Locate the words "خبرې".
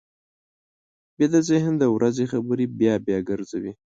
2.31-2.65